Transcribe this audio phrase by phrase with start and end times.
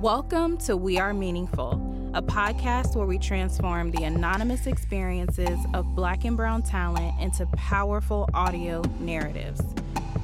[0.00, 6.26] Welcome to We Are Meaningful, a podcast where we transform the anonymous experiences of Black
[6.26, 9.62] and Brown talent into powerful audio narratives.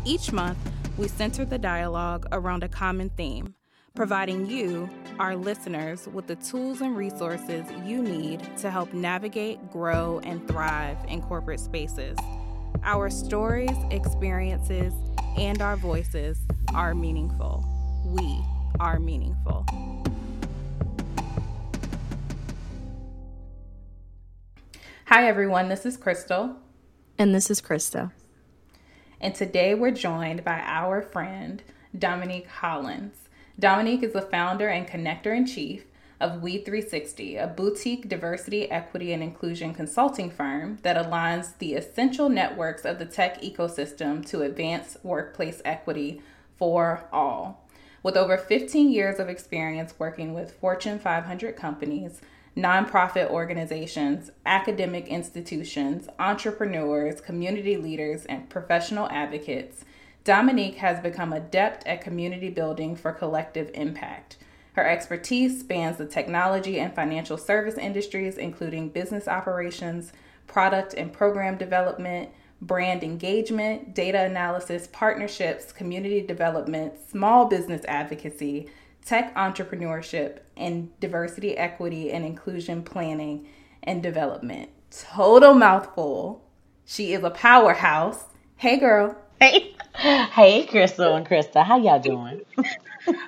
[0.04, 0.58] Each month,
[0.98, 3.54] we center the dialogue around a common theme,
[3.94, 10.20] providing you, our listeners, with the tools and resources you need to help navigate, grow,
[10.22, 12.18] and thrive in corporate spaces.
[12.84, 14.92] Our stories, experiences,
[15.38, 16.36] and our voices
[16.74, 17.64] are meaningful.
[18.04, 18.44] We
[18.80, 19.66] are meaningful.
[25.06, 25.68] Hi, everyone.
[25.68, 26.56] This is Crystal.
[27.18, 28.12] And this is Krista.
[29.20, 31.62] And today we're joined by our friend,
[31.96, 33.28] Dominique Hollins.
[33.58, 35.84] Dominique is the founder and connector in chief
[36.18, 42.84] of We360, a boutique diversity, equity, and inclusion consulting firm that aligns the essential networks
[42.84, 46.22] of the tech ecosystem to advance workplace equity
[46.56, 47.61] for all.
[48.02, 52.20] With over 15 years of experience working with Fortune 500 companies,
[52.56, 59.84] nonprofit organizations, academic institutions, entrepreneurs, community leaders, and professional advocates,
[60.24, 64.36] Dominique has become adept at community building for collective impact.
[64.72, 70.12] Her expertise spans the technology and financial service industries, including business operations,
[70.48, 72.30] product and program development,
[72.62, 78.68] brand engagement, data analysis, partnerships, community development, small business advocacy,
[79.04, 83.48] tech entrepreneurship, and diversity, equity, and inclusion planning
[83.82, 84.70] and development.
[84.90, 86.44] Total mouthful.
[86.84, 88.24] She is a powerhouse.
[88.56, 89.16] Hey, girl.
[89.40, 91.64] Hey, hey, Crystal and Krista.
[91.64, 92.42] How y'all doing?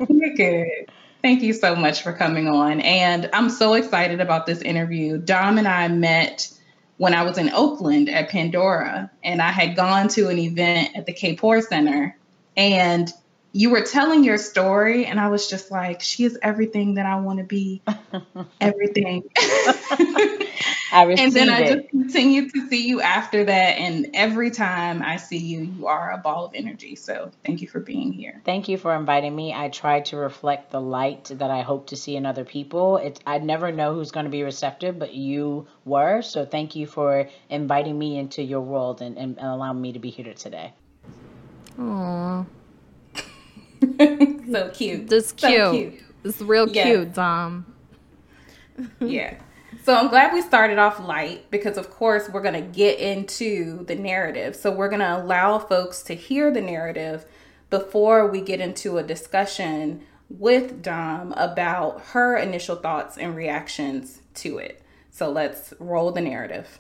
[0.09, 0.93] We're good.
[1.23, 2.81] Thank you so much for coming on.
[2.83, 5.19] And I'm so excited about this interview.
[5.19, 6.54] Dom and I met
[6.97, 11.07] when I was in Oakland at Pandora, and I had gone to an event at
[11.07, 12.17] the Kapor Center,
[12.57, 13.13] and
[13.57, 17.21] you were telling your story, and I was just like, she is everything that I
[17.21, 17.83] want to be.
[18.61, 19.23] everything.
[20.93, 21.77] I received and then I it.
[21.77, 26.11] just continued to see you after that, and every time I see you, you are
[26.11, 26.97] a ball of energy.
[26.97, 28.43] So thank you for being here.
[28.45, 29.55] Thank you for inviting me.
[29.55, 32.97] I try to reflect the light that I hope to see in other people.
[32.97, 36.23] It, I never know who's going to be receptive, but you were.
[36.23, 40.01] So thank you for inviting me into your world and, and, and allowing me to
[40.01, 40.73] be here today.
[41.79, 42.47] Aww.
[44.53, 45.09] so cute.
[45.09, 45.93] This So cute.
[45.93, 46.03] cute.
[46.25, 46.83] It's real Yeah.
[46.85, 47.67] cute, Dom.
[49.01, 49.35] yeah.
[49.85, 53.85] So I'm glad we started off light because, of course, we're going to get into
[53.85, 54.57] the narrative.
[54.57, 57.27] So we're going to allow folks to hear the narrative
[57.69, 64.57] before we get into a discussion with Dom about her initial thoughts and reactions to
[64.59, 64.81] it.
[65.11, 66.79] So let's roll the narrative.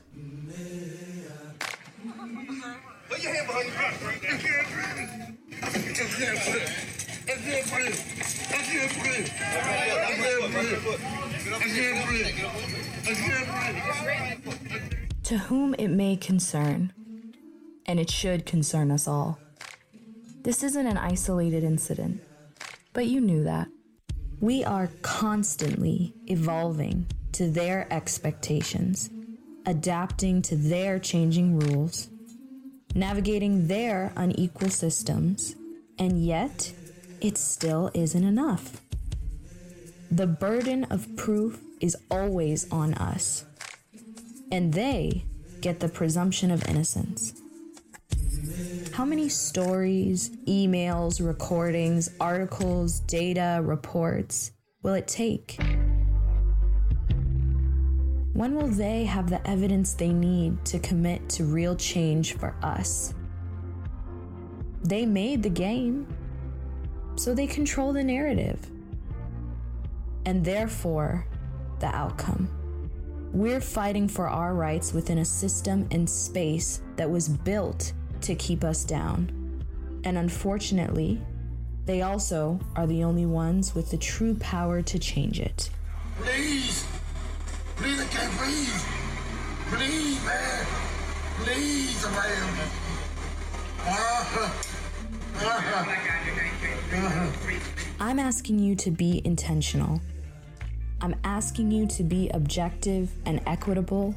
[15.25, 16.93] To whom it may concern,
[17.85, 19.39] and it should concern us all.
[20.43, 22.23] This isn't an isolated incident,
[22.95, 23.69] but you knew that.
[24.41, 29.11] We are constantly evolving to their expectations,
[29.67, 32.09] adapting to their changing rules,
[32.95, 35.57] navigating their unequal systems,
[35.99, 36.73] and yet
[37.25, 38.83] it still isn't enough.
[40.11, 43.47] The burden of proof is always on us
[44.53, 45.25] and they
[45.63, 47.41] get the presumption of innocence.
[48.93, 54.53] How many stories, emails, recordings, articles, data, reports
[54.83, 55.57] will it take?
[58.35, 63.15] When will they have the evidence they need to commit to real change for us?
[64.83, 66.07] They made the game,
[67.17, 68.59] so they control the narrative,
[70.25, 71.27] and therefore
[71.81, 72.49] the outcome.
[73.33, 77.93] We're fighting for our rights within a system and space that was built
[78.23, 79.31] to keep us down.
[80.05, 81.21] And unfortunately,
[81.85, 85.69] they also are the only ones with the true power to change it.
[86.21, 86.87] Please.
[87.77, 88.83] Please, I can't breathe.
[89.73, 90.67] Please, man.
[91.43, 92.71] Please, man.
[93.87, 94.84] Uh-huh.
[98.01, 100.01] I'm asking you to be intentional.
[101.01, 104.15] I'm asking you to be objective and equitable.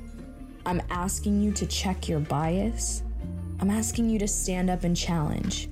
[0.66, 3.04] I'm asking you to check your bias.
[3.60, 5.70] I'm asking you to stand up and challenge.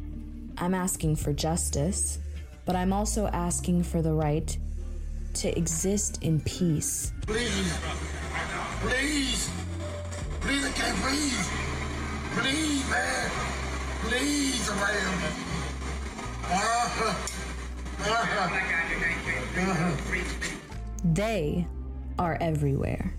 [0.58, 2.20] I'm asking for justice,
[2.66, 4.58] but I'm also asking for the right
[5.36, 7.12] to exist in peace.
[7.28, 7.78] Please.
[8.82, 9.50] Please.
[10.42, 11.48] Please, I can't breathe.
[12.34, 13.55] Please, man.
[20.08, 20.36] Please.
[21.14, 21.68] They
[22.20, 23.14] are everywhere.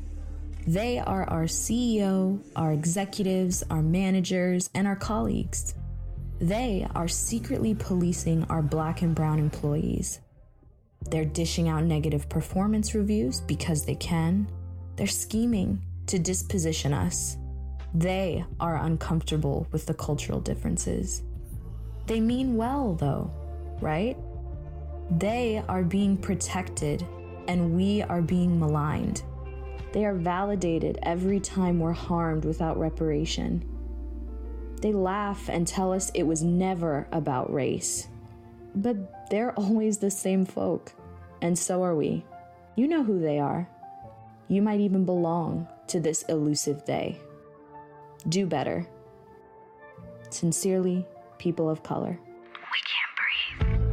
[0.67, 5.75] They are our CEO, our executives, our managers, and our colleagues.
[6.41, 10.21] They are secretly policing our black and brown employees.
[11.11, 14.49] They're dishing out negative performance reviews because they can.
[14.97, 17.37] They're scheming to disposition us.
[17.95, 21.23] They are uncomfortable with the cultural differences.
[22.07, 23.31] They mean well, though,
[23.81, 24.17] right?
[25.11, 27.07] They are being protected
[27.49, 29.23] and we are being maligned.
[29.93, 33.65] They are validated every time we're harmed without reparation.
[34.83, 38.09] They laugh and tell us it was never about race.
[38.75, 40.93] But they're always the same folk,
[41.41, 42.25] and so are we.
[42.75, 43.69] You know who they are.
[44.49, 47.19] You might even belong to this elusive they.
[48.29, 48.87] Do better.
[50.31, 51.07] Sincerely,
[51.39, 52.19] people of color.
[52.19, 53.87] We can't breathe.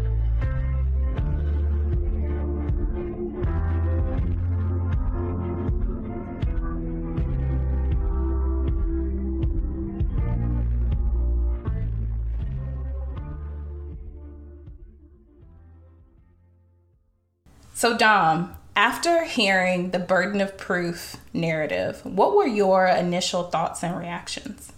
[17.75, 23.97] So, Dom, after hearing the burden of proof narrative, what were your initial thoughts and
[23.97, 24.72] reactions?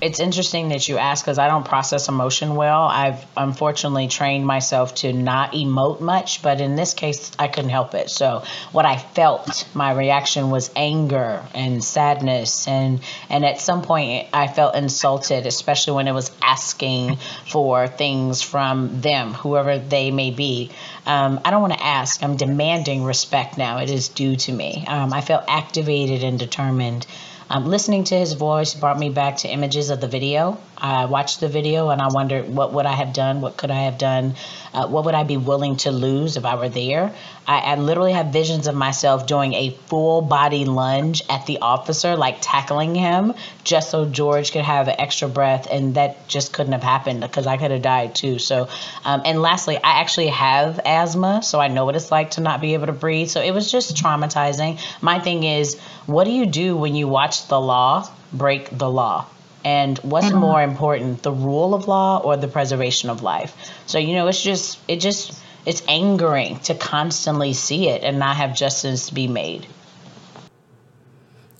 [0.00, 2.84] It's interesting that you ask because I don't process emotion well.
[2.84, 7.94] I've unfortunately trained myself to not emote much, but in this case, I couldn't help
[7.94, 8.08] it.
[8.08, 8.42] So,
[8.72, 14.48] what I felt, my reaction was anger and sadness, and and at some point, I
[14.48, 20.70] felt insulted, especially when it was asking for things from them, whoever they may be.
[21.04, 22.22] Um, I don't want to ask.
[22.22, 23.78] I'm demanding respect now.
[23.78, 24.84] It is due to me.
[24.88, 27.06] Um, I felt activated and determined.
[27.52, 30.56] Um, listening to his voice brought me back to images of the video.
[30.78, 33.40] I watched the video and I wondered what would I have done?
[33.40, 34.36] What could I have done?
[34.72, 37.14] Uh, what would I be willing to lose if I were there?
[37.46, 42.16] I, I literally have visions of myself doing a full body lunge at the officer,
[42.16, 43.34] like tackling him,
[43.64, 45.66] just so George could have an extra breath.
[45.70, 48.38] And that just couldn't have happened because I could have died too.
[48.38, 48.68] So,
[49.04, 52.60] um, and lastly, I actually have asthma, so I know what it's like to not
[52.60, 53.28] be able to breathe.
[53.28, 54.80] So it was just traumatizing.
[55.00, 59.26] My thing is, what do you do when you watch the law break the law?
[59.64, 60.38] And what's mm-hmm.
[60.38, 63.54] more important, the rule of law or the preservation of life?
[63.86, 68.36] So, you know, it's just, it just, it's angering to constantly see it and not
[68.36, 69.66] have justice be made.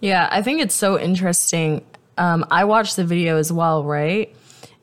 [0.01, 1.85] Yeah, I think it's so interesting.
[2.17, 4.35] Um, I watched the video as well, right?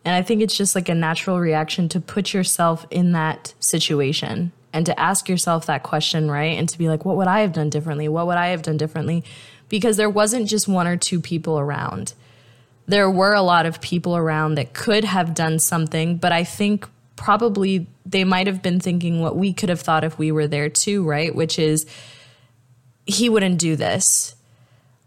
[0.06, 4.52] And I think it's just like a natural reaction to put yourself in that situation
[4.72, 6.58] and to ask yourself that question, right?
[6.58, 8.08] And to be like, what would I have done differently?
[8.08, 9.24] What would I have done differently?
[9.70, 12.14] Because there wasn't just one or two people around
[12.88, 16.88] there were a lot of people around that could have done something, but I think
[17.18, 20.70] probably they might have been thinking what we could have thought if we were there
[20.70, 21.36] too, right?
[21.36, 21.86] Which is,
[23.06, 24.36] he wouldn't do this.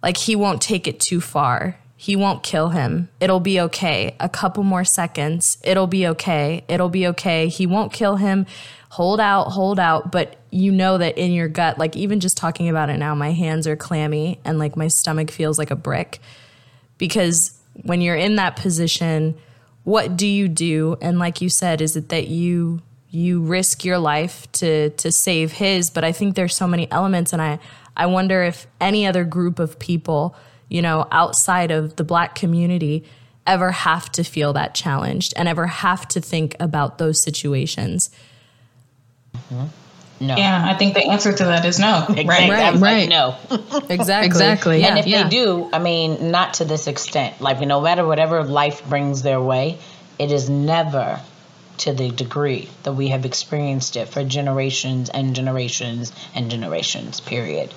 [0.02, 1.78] Like, he won't take it too far.
[1.96, 3.10] He won't kill him.
[3.20, 4.16] It'll be okay.
[4.18, 5.58] A couple more seconds.
[5.62, 6.64] It'll be okay.
[6.68, 7.48] It'll be okay.
[7.48, 8.46] He won't kill him.
[8.90, 10.10] Hold out, hold out.
[10.10, 13.32] But you know that in your gut, like, even just talking about it now, my
[13.32, 16.18] hands are clammy and like my stomach feels like a brick
[16.96, 19.36] because when you're in that position,
[19.84, 20.96] what do you do?
[21.00, 22.82] And like you said, is it that you
[23.12, 25.90] you risk your life to to save his?
[25.90, 27.58] But I think there's so many elements, and I
[27.96, 30.36] I wonder if any other group of people,
[30.68, 33.04] you know, outside of the Black community,
[33.46, 38.10] ever have to feel that challenged and ever have to think about those situations.
[39.34, 39.66] Mm-hmm.
[40.20, 40.36] No.
[40.36, 42.04] Yeah, I think the answer to that is no.
[42.08, 42.24] Exactly.
[42.26, 42.74] Right, right.
[42.74, 43.00] right.
[43.00, 43.36] Like, no.
[43.88, 44.26] exactly.
[44.26, 44.80] Exactly.
[44.80, 45.22] Yeah, and if yeah.
[45.22, 47.40] they do, I mean, not to this extent.
[47.40, 49.78] Like, no matter whatever life brings their way,
[50.18, 51.20] it is never
[51.78, 57.72] to the degree that we have experienced it for generations and generations and generations, period.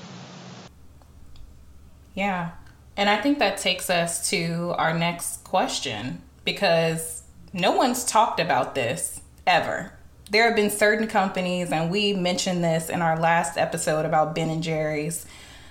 [2.14, 2.52] Yeah.
[2.98, 7.24] And I think that takes us to our next question because
[7.54, 9.94] no one's talked about this ever
[10.34, 14.50] there have been certain companies, and we mentioned this in our last episode about Ben
[14.50, 15.28] and Jerry's,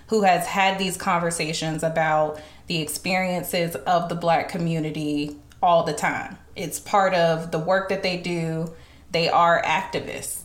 [0.07, 6.39] who has had these conversations about the experiences of the black community all the time.
[6.55, 8.73] It's part of the work that they do.
[9.11, 10.43] They are activists.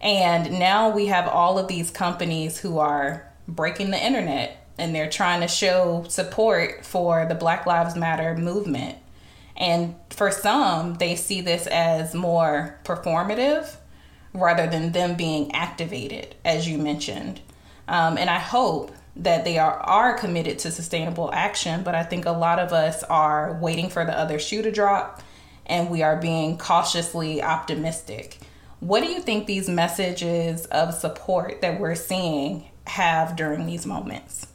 [0.00, 5.10] And now we have all of these companies who are breaking the internet and they're
[5.10, 8.96] trying to show support for the Black Lives Matter movement.
[9.58, 13.76] And for some, they see this as more performative
[14.32, 17.40] rather than them being activated, as you mentioned.
[17.88, 22.24] Um, and I hope that they are, are committed to sustainable action, but I think
[22.24, 25.22] a lot of us are waiting for the other shoe to drop
[25.66, 28.38] and we are being cautiously optimistic.
[28.80, 34.46] What do you think these messages of support that we're seeing have during these moments?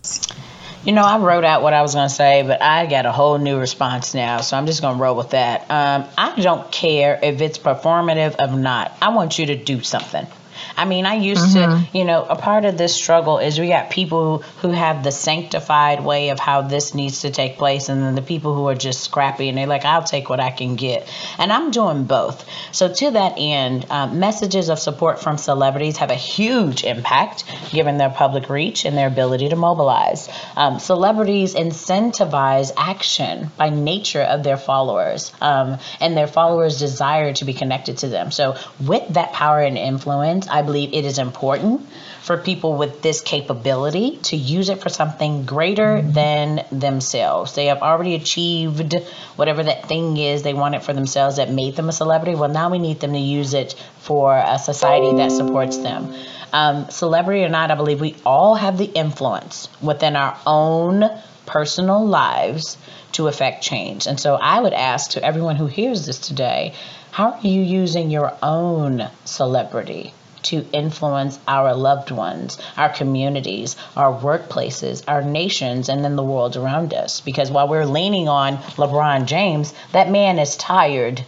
[0.86, 3.12] You know, I wrote out what I was going to say, but I got a
[3.14, 5.62] whole new response now, so I'm just going to roll with that.
[5.72, 8.92] Um, I don't care if it's performative or not.
[9.02, 10.28] I want you to do something.
[10.76, 11.86] I mean, I used mm-hmm.
[11.92, 15.12] to, you know, a part of this struggle is we got people who have the
[15.12, 18.76] sanctified way of how this needs to take place, and then the people who are
[18.76, 21.08] just scrappy and they're like, I'll take what I can get.
[21.38, 22.46] And I'm doing both.
[22.72, 27.98] So, to that end, um, messages of support from celebrities have a huge impact given
[27.98, 30.28] their public reach and their ability to mobilize.
[30.56, 37.46] Um, celebrities incentivize action by nature of their followers, um, and their followers desire to
[37.46, 38.32] be connected to them.
[38.32, 41.88] So, with that power and influence, I believe it is important
[42.24, 47.54] for people with this capability to use it for something greater than themselves.
[47.54, 48.94] They have already achieved
[49.36, 52.36] whatever that thing is they wanted for themselves that made them a celebrity.
[52.36, 56.14] Well, now we need them to use it for a society that supports them.
[56.54, 61.10] Um, celebrity or not, I believe we all have the influence within our own
[61.46, 62.78] personal lives
[63.14, 64.08] to affect change.
[64.08, 66.74] And so I would ask to everyone who hears this today,
[67.12, 70.14] how are you using your own celebrity
[70.44, 76.58] to influence our loved ones, our communities, our workplaces, our nations, and then the world
[76.58, 77.22] around us.
[77.22, 81.24] Because while we're leaning on LeBron James, that man is tired.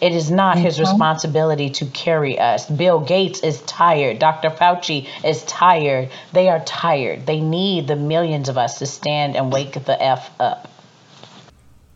[0.00, 0.90] It is not his mm-hmm.
[0.90, 2.68] responsibility to carry us.
[2.68, 4.18] Bill Gates is tired.
[4.18, 4.50] Dr.
[4.50, 6.10] Fauci is tired.
[6.32, 7.24] They are tired.
[7.24, 10.68] They need the millions of us to stand and wake the F up.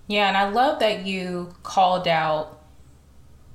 [0.07, 2.59] Yeah, and I love that you called out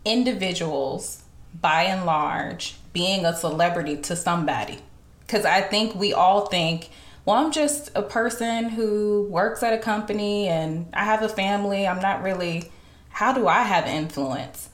[0.05, 1.25] individuals
[1.62, 4.79] by and large, being a celebrity to somebody.
[5.21, 6.89] Because I think we all think,
[7.25, 11.88] well, I'm just a person who works at a company and I have a family.
[11.88, 12.71] I'm not really,
[13.09, 14.69] how do I have influence?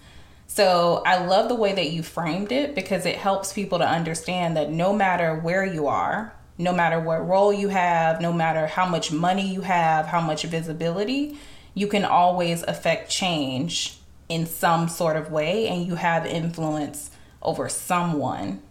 [0.47, 4.57] So I love the way that you framed it because it helps people to understand
[4.57, 8.85] that no matter where you are, no matter what role you have, no matter how
[8.85, 11.37] much money you have, how much visibility,
[11.73, 14.00] you can always affect change
[14.31, 17.11] in some sort of way and you have influence
[17.41, 18.61] over someone.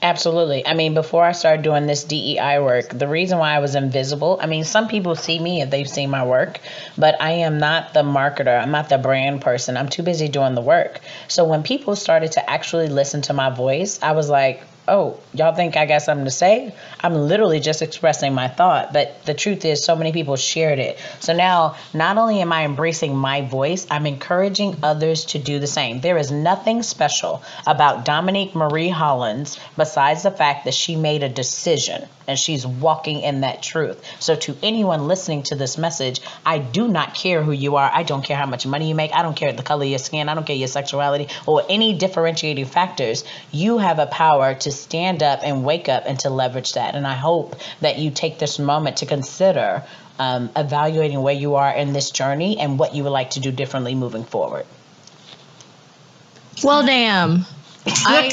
[0.00, 0.64] Absolutely.
[0.64, 4.38] I mean, before I started doing this DEI work, the reason why I was invisible,
[4.40, 6.60] I mean, some people see me if they've seen my work,
[6.96, 8.62] but I am not the marketer.
[8.62, 9.76] I'm not the brand person.
[9.76, 11.00] I'm too busy doing the work.
[11.26, 15.54] So when people started to actually listen to my voice, I was like, oh, y'all
[15.54, 16.74] think I got something to say?
[17.00, 18.92] I'm literally just expressing my thought.
[18.92, 20.98] But the truth is, so many people shared it.
[21.20, 25.66] So now, not only am I embracing my voice, I'm encouraging others to do the
[25.66, 26.00] same.
[26.00, 31.28] There is nothing special about Dominique Marie Hollins besides the fact that she made a
[31.28, 34.02] decision and she's walking in that truth.
[34.20, 37.90] So, to anyone listening to this message, I do not care who you are.
[37.92, 39.12] I don't care how much money you make.
[39.12, 40.28] I don't care the color of your skin.
[40.28, 43.24] I don't care your sexuality or any differentiating factors.
[43.50, 46.94] You have a power to stand up and wake up and to leverage that.
[46.94, 49.84] And I hope that you take this moment to consider
[50.18, 53.52] um, evaluating where you are in this journey and what you would like to do
[53.52, 54.66] differently moving forward.
[56.62, 57.46] Well, damn.
[57.86, 58.30] I,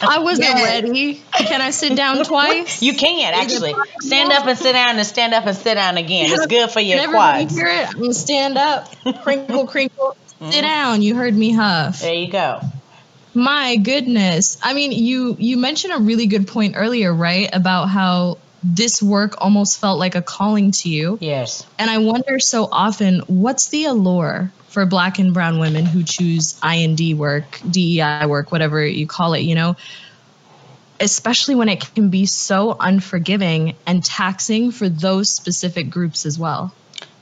[0.00, 0.64] I wasn't yeah.
[0.64, 1.22] ready.
[1.32, 2.82] Can I sit down twice?
[2.82, 6.32] You can actually stand up and sit down and stand up and sit down again.
[6.32, 7.54] It's good for your quads.
[7.54, 7.88] Hear it?
[7.88, 8.88] I'm gonna stand up,
[9.22, 10.50] crinkle, crinkle, mm-hmm.
[10.50, 11.02] sit down.
[11.02, 12.00] You heard me huff.
[12.00, 12.60] There you go.
[13.36, 14.56] My goodness.
[14.62, 17.50] I mean, you you mentioned a really good point earlier, right?
[17.52, 21.18] About how this work almost felt like a calling to you.
[21.20, 21.66] Yes.
[21.78, 26.58] And I wonder so often, what's the allure for black and brown women who choose
[26.64, 29.76] IND work, DEI work, whatever you call it, you know?
[30.98, 36.72] Especially when it can be so unforgiving and taxing for those specific groups as well.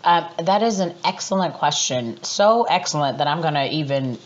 [0.04, 2.22] Uh, that is an excellent question.
[2.22, 4.16] So excellent that I'm going to even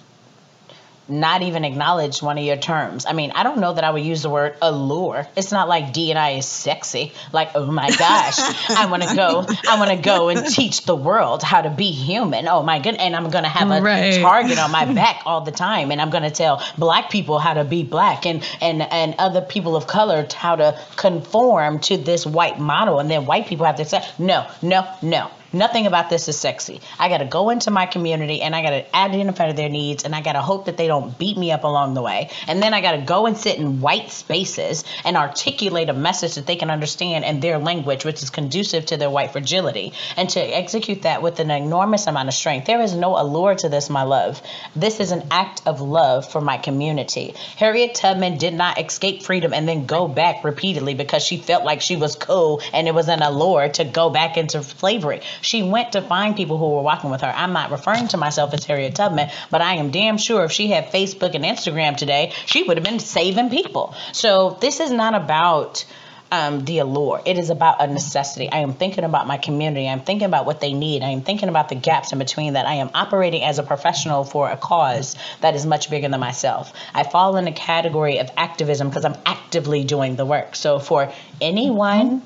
[1.08, 3.06] not even acknowledge one of your terms.
[3.06, 5.26] I mean, I don't know that I would use the word allure.
[5.36, 7.12] It's not like D and I is sexy.
[7.32, 8.38] Like, oh my gosh,
[8.70, 9.46] I want to go.
[9.68, 12.48] I want to go and teach the world how to be human.
[12.48, 14.20] Oh my goodness, and I'm gonna have a right.
[14.20, 17.64] target on my back all the time, and I'm gonna tell black people how to
[17.64, 22.58] be black, and and and other people of color how to conform to this white
[22.58, 25.30] model, and then white people have to say, no, no, no.
[25.52, 26.82] Nothing about this is sexy.
[26.98, 30.14] I got to go into my community and I got to identify their needs and
[30.14, 32.28] I got to hope that they don't beat me up along the way.
[32.46, 36.34] And then I got to go and sit in white spaces and articulate a message
[36.34, 39.94] that they can understand in their language, which is conducive to their white fragility.
[40.18, 42.66] And to execute that with an enormous amount of strength.
[42.66, 44.42] There is no allure to this, my love.
[44.76, 47.34] This is an act of love for my community.
[47.56, 51.80] Harriet Tubman did not escape freedom and then go back repeatedly because she felt like
[51.80, 55.22] she was cool and it was an allure to go back into slavery.
[55.40, 57.32] She went to find people who were walking with her.
[57.34, 60.68] I'm not referring to myself as Harriet Tubman, but I am damn sure if she
[60.68, 63.94] had Facebook and Instagram today, she would have been saving people.
[64.12, 65.84] So this is not about
[66.30, 67.22] um, the allure.
[67.24, 68.50] It is about a necessity.
[68.50, 69.88] I am thinking about my community.
[69.88, 71.02] I'm thinking about what they need.
[71.02, 72.66] I am thinking about the gaps in between that.
[72.66, 76.72] I am operating as a professional for a cause that is much bigger than myself.
[76.94, 80.54] I fall in the category of activism because I'm actively doing the work.
[80.54, 82.22] So for anyone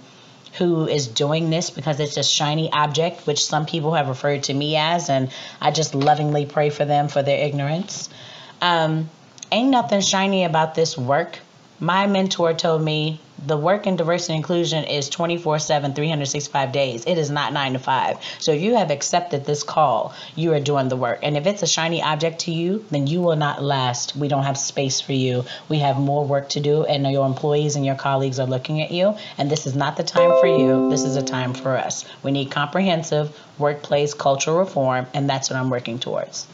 [0.58, 4.54] who is doing this because it's a shiny object, which some people have referred to
[4.54, 5.30] me as, and
[5.60, 8.08] I just lovingly pray for them for their ignorance.
[8.60, 9.08] Um,
[9.50, 11.38] ain't nothing shiny about this work.
[11.80, 17.04] My mentor told me the work in diversity and inclusion is 24 7 365 days.
[17.06, 20.60] It is not 9 to 5 so if you have accepted this call you are
[20.60, 21.20] doing the work.
[21.22, 24.16] And if it's a shiny object to you then you will not last.
[24.16, 25.44] We don't have space for you.
[25.68, 28.90] We have more work to do and your employees and your colleagues are looking at
[28.90, 29.16] you.
[29.38, 30.90] And this is not the time for you.
[30.90, 32.04] This is a time for us.
[32.22, 36.46] We need comprehensive workplace cultural reform and that's what i'm working towards.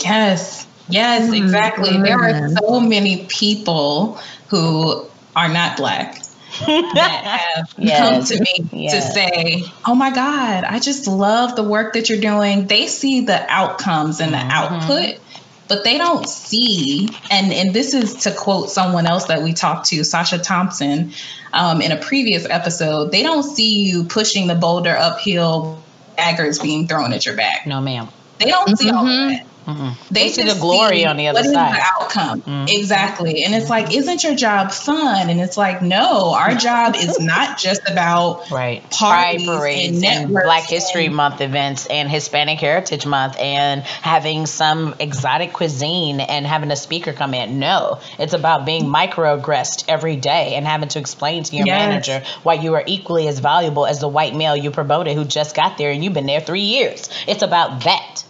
[0.00, 0.66] Yes.
[0.88, 1.34] Yes, mm-hmm.
[1.34, 1.96] exactly.
[1.96, 2.56] There are mm-hmm.
[2.56, 6.16] so many people who are not black
[6.66, 7.22] that
[7.56, 7.66] have
[7.98, 12.20] come to me to say, "Oh my God, I just love the work that you're
[12.20, 14.50] doing." They see the outcomes and the Mm-hmm.
[14.50, 15.20] output,
[15.68, 17.08] but they don't see.
[17.30, 21.12] And and this is to quote someone else that we talked to, Sasha Thompson,
[21.54, 23.12] um, in a previous episode.
[23.12, 25.82] They don't see you pushing the boulder uphill,
[26.18, 27.66] daggers being thrown at your back.
[27.66, 28.08] no ma'am
[28.38, 29.32] They don't see all of
[29.66, 29.96] that.
[30.10, 31.74] They see the glory see on the other what is side.
[31.74, 32.64] the outcome mm-hmm.
[32.68, 35.30] exactly, and it's like, isn't your job fun?
[35.30, 36.58] And it's like, no, our mm-hmm.
[36.58, 41.86] job is not just about right parties parades and and, black history and- month events
[41.86, 47.58] and hispanic heritage month and having some exotic cuisine and having a speaker come in
[47.58, 51.88] no it's about being microaggressed every day and having to explain to your Yes.
[51.88, 55.54] manager why you are equally as valuable as the white male you promoted who just
[55.54, 58.24] got there and you've been there three years it's about that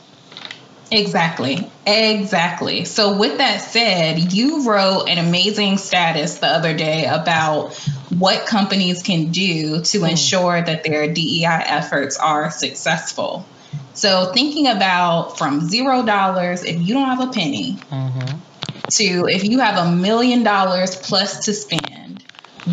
[0.92, 1.70] Exactly.
[1.86, 2.84] Exactly.
[2.84, 7.74] So, with that said, you wrote an amazing status the other day about
[8.10, 10.04] what companies can do to hmm.
[10.04, 13.46] ensure that their DEI efforts are successful.
[13.94, 18.38] So, thinking about from zero dollars, if you don't have a penny, mm-hmm.
[18.90, 22.22] to if you have a million dollars plus to spend,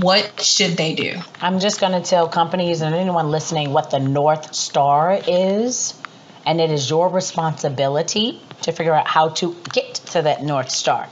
[0.01, 1.19] what should they do?
[1.41, 5.98] I'm just going to tell companies and anyone listening what the North Star is.
[6.49, 11.07] And it is your responsibility to figure out how to get to that North Star.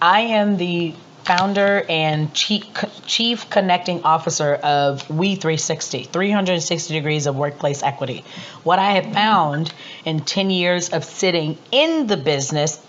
[0.00, 2.62] I am the founder and chief,
[3.04, 8.24] chief connecting officer of We360, 360 degrees of workplace equity.
[8.62, 12.80] What I have found in 10 years of sitting in the business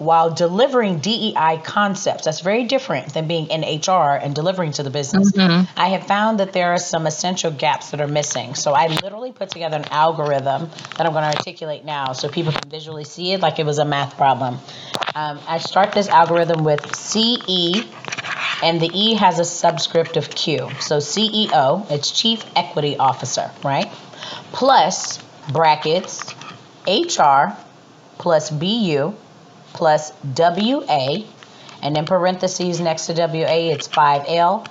[0.00, 2.24] while delivering DEI concepts.
[2.24, 5.30] That's very different than being in HR and delivering to the business.
[5.76, 8.54] I have found that there are some essential gaps that are missing.
[8.54, 12.52] So I literally put together an algorithm that I'm going to articulate now so people
[12.52, 14.58] can visually see it like it was a math problem.
[15.14, 17.84] Um, I start this algorithm with CE,
[18.62, 20.70] and the E has a subscript of Q.
[20.80, 23.90] So CEO, it's Chief Equity Officer, right?
[24.52, 25.18] Plus
[25.52, 26.34] brackets
[26.86, 27.52] HR
[28.18, 29.14] plus BU
[29.72, 31.18] plus WA,
[31.82, 34.66] and in parentheses next to WA, it's 5L,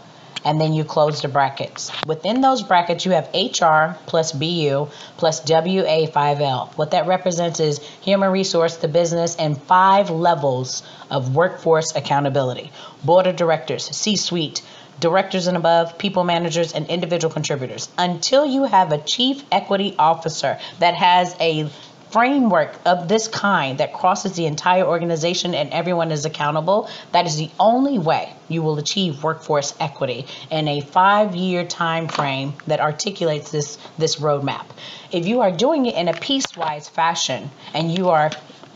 [0.46, 1.92] and then you close the brackets.
[2.06, 6.78] Within those brackets, you have HR plus BU plus WA 5L.
[6.78, 12.72] What that represents is human resource, the business, and five levels of workforce accountability
[13.04, 14.62] board of directors, C suite,
[15.00, 17.90] directors and above, people managers, and individual contributors.
[17.98, 21.70] Until you have a chief equity officer that has a
[22.12, 27.38] framework of this kind that crosses the entire organization and everyone is accountable, that is
[27.38, 33.52] the only way you will achieve workforce equity in a five-year time frame that articulates
[33.52, 34.66] this this roadmap.
[35.12, 38.32] If you are doing it in a piecewise fashion and you are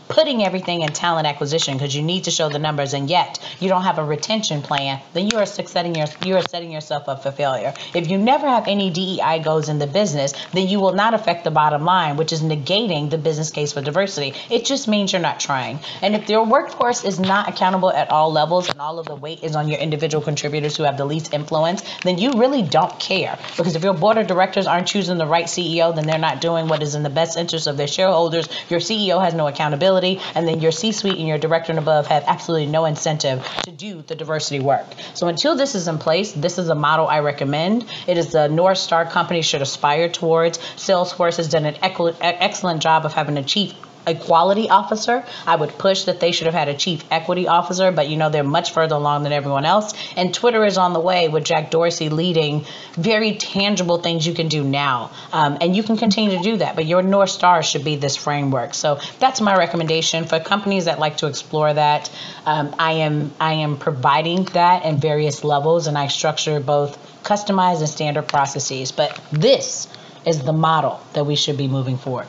[0.08, 3.68] putting everything in talent acquisition because you need to show the numbers and yet you
[3.68, 7.22] don't have a retention plan then you are setting your you are setting yourself up
[7.22, 7.72] for failure.
[7.94, 11.44] If you never have any DEI goals in the business then you will not affect
[11.44, 14.34] the bottom line which is negating the business case for diversity.
[14.50, 15.80] It just means you're not trying.
[16.02, 19.42] And if your workforce is not accountable at all levels and all of the weight
[19.42, 23.38] is on your individual contributors who have the least influence then you really don't care.
[23.56, 26.68] Because if your board of directors aren't choosing the right CEO then they're not doing
[26.68, 30.03] what is in the best interest of their shareholders your CEO has no accountability
[30.34, 34.02] and then your C-suite and your director and above have absolutely no incentive to do
[34.02, 34.86] the diversity work.
[35.14, 37.86] So until this is in place, this is a model I recommend.
[38.06, 40.58] It is the North Star company should aspire towards.
[40.76, 43.72] Salesforce has done an excellent job of having a chief
[44.06, 45.24] equality officer.
[45.46, 48.30] I would push that they should have had a chief equity officer, but you know,
[48.30, 49.94] they're much further along than everyone else.
[50.16, 52.64] And Twitter is on the way with Jack Dorsey leading
[52.94, 55.10] very tangible things you can do now.
[55.32, 58.16] Um, and you can continue to do that, but your North Star should be this
[58.16, 58.74] framework.
[58.74, 62.10] So that's my recommendation for companies that like to explore that.
[62.46, 67.80] Um, I am I am providing that in various levels, and I structure both customized
[67.80, 68.92] and standard processes.
[68.92, 69.88] But this
[70.26, 72.28] is the model that we should be moving forward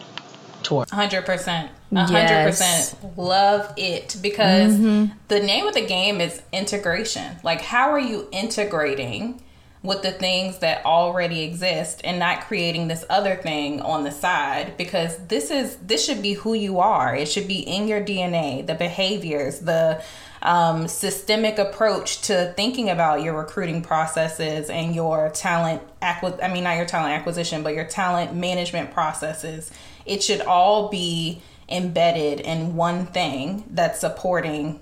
[0.65, 0.89] toward.
[0.89, 1.69] 100%.
[1.91, 2.95] 100% Yes.
[3.15, 7.38] love it because the name of the game is integration.
[7.43, 9.41] Like, how are you integrating
[9.84, 14.75] with the things that already exist and not creating this other thing on the side?
[14.78, 17.15] Because this is, this should be who you are.
[17.15, 20.01] It should be in your DNA, the behaviors, the
[20.41, 26.63] um, systemic approach to thinking about your recruiting processes and your talent acqui- I mean
[26.63, 29.71] not your talent acquisition, but your talent management processes.
[30.06, 34.80] It should all be embedded in one thing that's supporting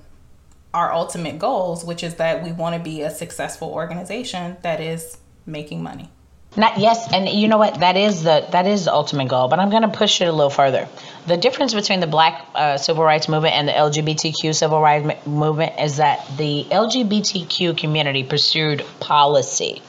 [0.73, 5.17] our ultimate goals, which is that we want to be a successful organization that is
[5.45, 6.09] making money.
[6.55, 7.79] Not yes, and you know what?
[7.79, 9.47] That is the that is the ultimate goal.
[9.47, 10.87] But I'm going to push it a little further.
[11.25, 15.79] The difference between the Black uh, civil rights movement and the LGBTQ civil rights movement
[15.79, 19.81] is that the LGBTQ community pursued policy,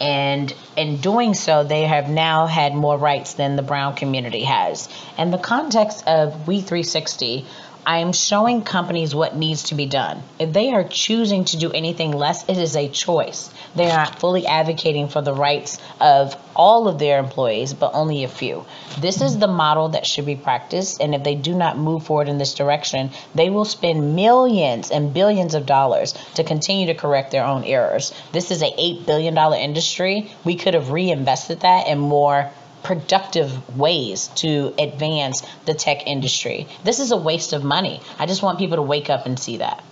[0.00, 4.88] and in doing so, they have now had more rights than the brown community has.
[5.18, 7.46] In the context of We 360.
[7.86, 10.22] I am showing companies what needs to be done.
[10.38, 13.50] If they are choosing to do anything less, it is a choice.
[13.74, 18.24] They are not fully advocating for the rights of all of their employees, but only
[18.24, 18.64] a few.
[18.98, 22.28] This is the model that should be practiced, and if they do not move forward
[22.28, 27.32] in this direction, they will spend millions and billions of dollars to continue to correct
[27.32, 28.12] their own errors.
[28.32, 30.30] This is a $8 billion industry.
[30.44, 32.50] We could have reinvested that in more
[32.84, 36.68] productive ways to advance the tech industry.
[36.84, 38.00] This is a waste of money.
[38.18, 39.82] I just want people to wake up and see that.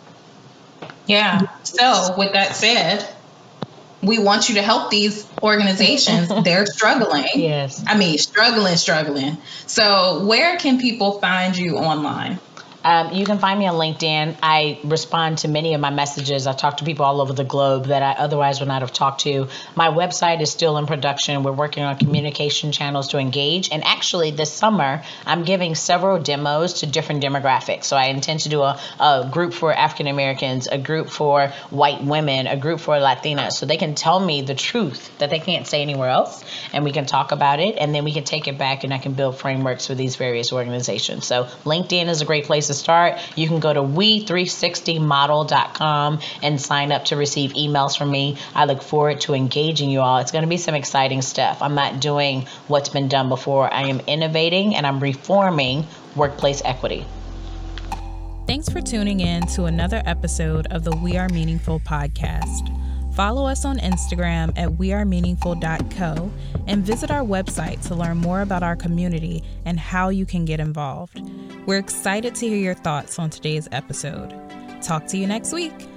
[1.06, 1.40] Yeah.
[1.64, 3.08] So, with that said,
[4.02, 6.28] we want you to help these organizations.
[6.44, 7.26] They're struggling.
[7.34, 7.82] Yes.
[7.86, 9.38] I mean, struggling, struggling.
[9.66, 12.40] So, where can people find you online?
[12.84, 14.36] Um, you can find me on LinkedIn.
[14.42, 16.46] I respond to many of my messages.
[16.46, 19.20] I talk to people all over the globe that I otherwise would not have talked
[19.22, 19.48] to.
[19.76, 21.42] My website is still in production.
[21.44, 23.70] We're working on communication channels to engage.
[23.70, 27.84] And actually, this summer, I'm giving several demos to different demographics.
[27.84, 32.02] So I intend to do a, a group for African Americans, a group for white
[32.02, 35.66] women, a group for Latinas, so they can tell me the truth that they can't
[35.66, 36.44] say anywhere else.
[36.72, 37.76] And we can talk about it.
[37.78, 40.52] And then we can take it back and I can build frameworks for these various
[40.52, 41.26] organizations.
[41.26, 43.18] So LinkedIn is a great place to start.
[43.36, 48.36] You can go to we360model.com and sign up to receive emails from me.
[48.54, 50.18] I look forward to engaging you all.
[50.18, 51.62] It's going to be some exciting stuff.
[51.62, 53.72] I'm not doing what's been done before.
[53.72, 57.06] I am innovating and I'm reforming workplace equity.
[58.46, 62.81] Thanks for tuning in to another episode of the We Are Meaningful podcast.
[63.14, 66.32] Follow us on Instagram at wearemeaningful.co
[66.66, 70.60] and visit our website to learn more about our community and how you can get
[70.60, 71.20] involved.
[71.66, 74.34] We're excited to hear your thoughts on today's episode.
[74.82, 75.91] Talk to you next week.